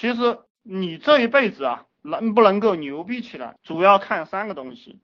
[0.00, 4.98] 其实你这一辈子啊，能不能够牛逼起来，主要看三个东西。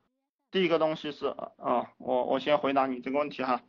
[0.51, 1.27] 第一个东西是
[1.59, 3.61] 啊，我我先回答你这个问题哈。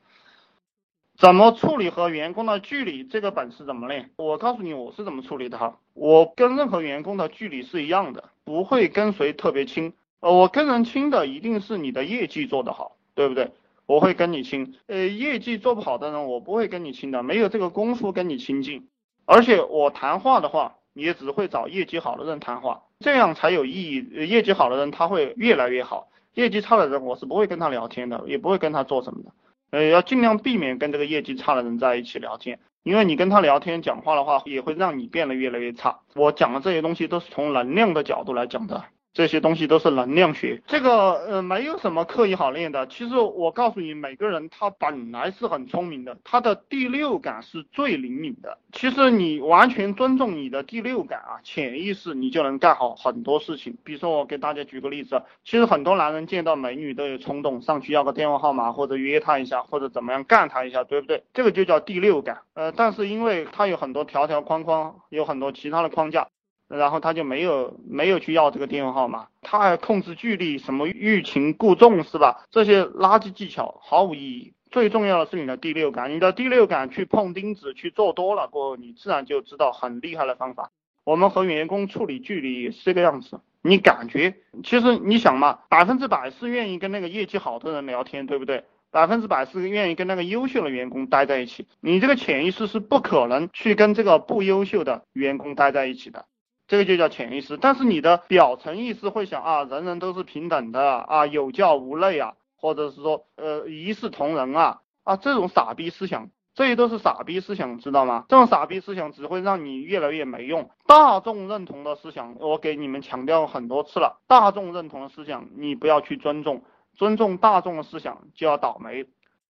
[1.18, 3.04] 怎么处理和员工的距离？
[3.04, 4.12] 这个本事怎么练？
[4.16, 5.80] 我告诉你，我是怎么处理的哈。
[5.94, 9.94] 我跟任何员工的距离是一样的，不会跟谁特别亲。
[10.22, 13.52] 呃，我跟人亲的一定是你的业绩做得好，对不对？
[13.86, 14.78] 我会跟你亲。
[14.86, 18.88] 呃，业绩做不好的人，我不会跟你亲的，没有这个功夫跟你亲近。
[19.26, 24.28] 而且我谈话的话，你也只会找业绩好的人谈话，这样才有意义。
[24.28, 29.30] 业绩好的人他会越来越好，业绩差的人我是不会跟他聊天的，也不会跟他做什么的。
[29.70, 36.00] 呃，要尽量避免跟这个业绩差的人在一起聊天，因为你跟他聊天讲话的话，也会让你变得越来越差。
[36.16, 38.84] 我讲的这些东西都是从能量的角度来讲的。
[39.18, 42.86] 这些东西都是能量学，这个呃没有什么刻意好练的。
[42.86, 48.60] 其实我告诉你，每个人他本来是很聪明的，他的第六感是最灵敏的。
[48.72, 53.76] 其实你完全尊重你的第六感啊，潜意识你就能干好很多事情。
[53.84, 61.24] 比如说我给大家举个例子，其实很多男人见到美女都有冲动，上去要个电话号码或者约她一下或者怎么样干她一下，对不对？
[61.34, 62.42] 这个就叫第六感。
[62.54, 66.28] 呃，但是因为他有很多条条框框，有很多其他的框架。
[66.68, 72.46] 然后他就没有没有去要这个电话号码，他还控制距离，什么欲擒故纵是吧？
[72.52, 74.54] 这些垃圾技巧毫无意义。
[74.70, 80.72] 最重要的是你的第六感，你的第六感去碰钉子去做多了过后，你自然就知道很厉害的方法。
[81.06, 88.66] 我们和员工处理距离也是这个样子，你感觉，其实你想嘛，百分之百是愿意跟那个业绩好的人聊天，对不对？
[88.92, 96.26] 百分之百是愿意跟那个优秀的员工待在一起，你这个潜意识是不可能去跟这个不优秀的员工待在一起的。
[96.68, 108.26] 这个就叫潜意识，但是你的表层意识会想啊，人人都是平等的啊，有教无类啊，或者是说呃一视同仁啊啊这种傻逼思想，这些都是傻逼思想，知道吗？
[108.28, 110.70] 这种傻逼思想只会让你越来越没用。
[110.86, 116.64] 大众认同的思想，我给你们强调很多次了，大众认同的思想你不要去尊重，
[116.96, 119.06] 尊重大众的思想就要倒霉。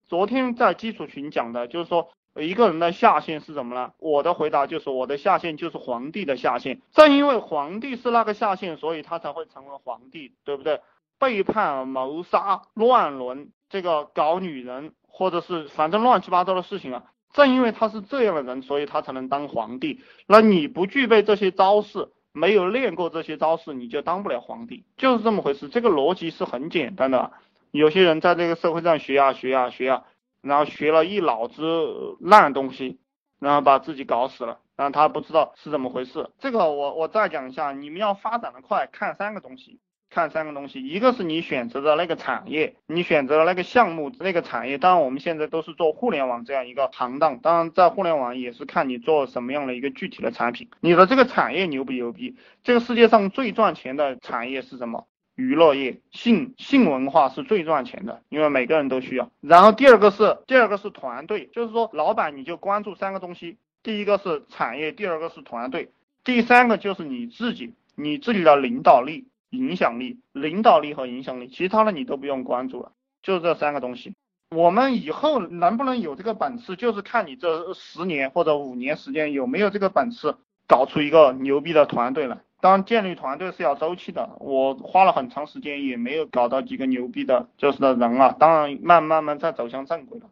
[0.05, 2.09] 昨天在基础群讲的就是说。
[2.39, 3.93] 一个人的下限是什么呢？
[3.99, 6.81] 我的回答就是我的下限就是皇帝的下限。
[6.91, 10.81] 正因为皇帝是那个下限，所以他才会成为皇帝，对不对？
[11.19, 17.03] 背叛、谋杀、乱伦，这个搞女人，或者是反正乱七八糟的事情啊。
[17.33, 20.01] 正因为他是这样的人，所以他才能当皇帝。
[20.27, 25.69] 那你不具备这些招式，没有练过这些招式，你就当不了皇帝，就是这么回事。
[25.69, 27.31] 这个逻辑是很简单的。
[27.71, 30.03] 有些人在这个社会上学呀学呀学呀。
[30.41, 32.99] 然后学了一脑子烂东西，
[33.39, 36.29] 然后把自己搞死了，然后他不知道是怎么回事。
[36.39, 44.77] 这个我我再讲一下，你们要发展的快，看三个东西，看三个东西，一个是你选择的那个产业，你选择的那个项目，那个产业。
[44.77, 52.37] 当然我们现在都是做互联网这样一个行当，当然在互联网也是看你做什么样的一个具体的产品，你的这个产业牛不牛逼？
[52.63, 55.07] 这个世界上最赚钱的产业是什么？
[55.37, 59.29] 娱乐业性性文化是最赚钱的，因为每个人都需要。
[59.39, 65.91] 然后第二个是第二个是团队，就是说老板你就关注三个东西，第一个是产业，第二个是团队，
[66.23, 74.15] 第三个就是你自己，你自己的领导力、影响力、领导力和影响力，其他的你都不用关注了，就这三个东西。
[74.49, 80.35] 我们以后能不能有这个本事，就是看你这十年或者五年时间有没有这个本事
[80.67, 82.39] 搞出一个牛逼的团队来。
[82.59, 84.29] 当，建立团队是要周期的。
[84.39, 88.35] 我花了很长时间，也没有搞到几个牛逼的，就是的人啊。
[88.39, 90.25] 当然，慢慢慢在走向正轨了。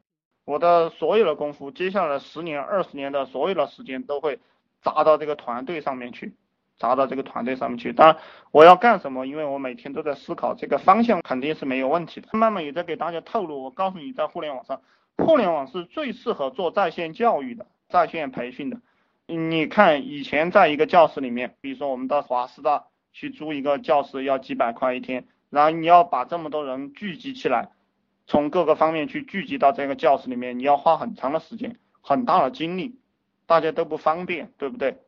[0.44, 4.40] 我的所有的功夫，接下来十年、二十年的所有的时间，都会
[4.81, 6.34] 砸到这个团队上面去，
[6.78, 7.94] 砸到这个团队上面去。
[7.94, 8.18] 当然，
[8.52, 9.28] 我要干什么？
[9.28, 12.28] 因为我每天都在思考这个方向，肯定是没有问题的。
[12.34, 14.81] 慢慢也在给大家透露，我告诉你，在互联网上，
[15.18, 18.78] 互联网是最适合做在线教育的、在线培训的。
[19.28, 27.69] 你看，以前在一个教室里面，比如说我们到华师大去租一个教室，要几百块一天，然后你要把这么多人聚集起来，
[28.28, 33.00] 从各个方面去聚集到这个教室里面，你要花很长的时间，很大的精力，
[33.47, 35.00] 大家都不方便，对不对？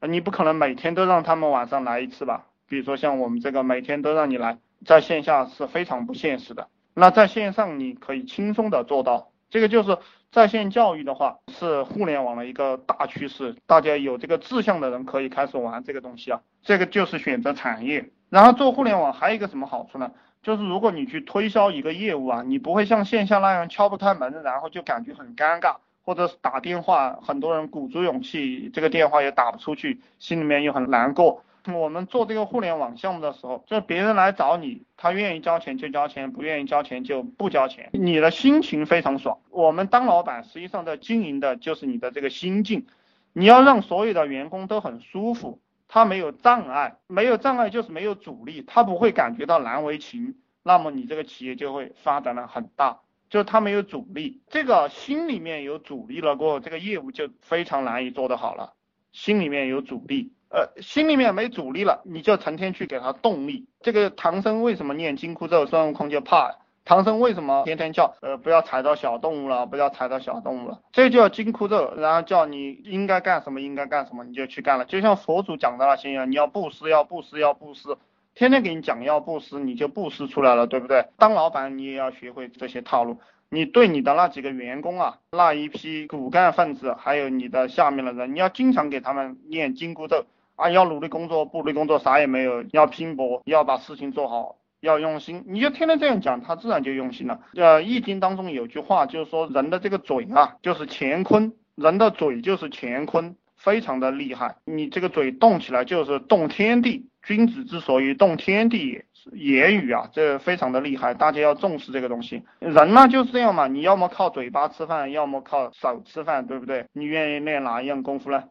[0.00, 2.46] 你不可能每天都让他们晚上来一次吧？
[2.66, 9.30] 比如说像我们这个每天都让你来，在线下是非常不现实的，那在线上你可以轻松的做到。
[9.50, 9.98] 这个就是
[10.30, 13.56] 在线教育的话，是互联网的一个大趋势。
[13.66, 16.40] 大家有这个志向的人可以开始玩这个东西啊。
[16.62, 20.12] 这个就是选择产业，然后做互联网还有一个什么好处呢？
[20.42, 31.42] 就是如果你去推销一个业务啊，你不会像线下那样敲不开门，然后就感觉很尴尬，或者是打电话，很多人鼓足勇气，这个电话也打不出去，心里面又很难过。
[31.74, 39.38] 我们做这个互联网项目的时候，就别人来找你，他愿意交钱就交钱，不愿意交钱就不交钱，你的心情非常爽。
[39.50, 42.86] 我们当老板，实际上在经营的就是你的这个心境，
[43.32, 53.00] 你要让所有的员工都很舒服，他没有障碍，没有障碍就是没有阻力，他不会感觉到难为情，那么你这个企业就会发展的很大。
[53.28, 58.72] 就是他没有阻力，这个心里面有阻力了过后，这个业务就非常难以做得好了。
[59.12, 63.66] 心里面有阻力，呃，心里面没阻力了，你就成天去给他动力。
[63.80, 66.56] 这个唐僧为什么念金箍咒，孙悟空就怕？
[66.82, 70.80] 唐僧为什么天天叫，呃，不要踩到小动物了，不要踩到小动物了？
[70.92, 74.84] 这叫金箍咒，然后叫你应该干什么，应该干什么，你就去干了。
[74.86, 77.96] 就像佛祖讲的那些一样，你要布施，要布施，要布施。
[78.34, 81.04] 天天给你讲要布施，你就布施出来了，对不对？
[81.18, 83.18] 当老板你也要学会这些套路。
[83.50, 90.24] 你对你的那几个员工啊，那一批骨干分子，还有你的下面的人，你要经常给他们念紧箍咒
[90.54, 95.44] 啊，要努力工作，不努力工作啥也没有，要拼搏，要把事情做好，要用心。
[95.48, 97.40] 你就天天这样讲，他自然就用心了。
[97.56, 103.36] 呃，易经当中有句话就是说，人的这个嘴啊，就是乾坤，人的嘴就是乾坤。
[103.56, 112.42] 非常的厉害，你这个嘴动起来就是动天地，君子之所以动天地也，言语啊，这非常的厉害，大家要重视这个东西。
[112.58, 116.86] 人呢就是这样嘛，你要么靠嘴巴吃饭，要么靠手吃饭，对不对？
[116.92, 118.44] 你愿意练哪一样功夫呢？